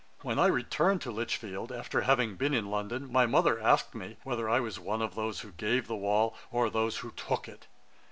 When 0.23 0.39
I 0.39 0.47
returned 0.47 0.99
to 1.01 1.11
Lichfield, 1.11 1.71
after 1.71 2.01
having 2.01 2.35
been 2.35 2.55
in 2.55 2.71
London, 2.71 3.11
my 3.11 3.27
mother 3.27 3.59
asked 3.61 3.93
me, 3.93 4.17
whether 4.23 4.49
I 4.49 4.59
was 4.59 4.79
one 4.79 4.99
of 5.03 5.13
those 5.13 5.41
who 5.41 5.51
gave 5.51 5.85
the 5.85 5.95
wall, 5.95 6.35
or 6.49 6.71
those 6.71 6.97
who 6.97 7.11
took 7.11 7.47
it. 7.47 7.67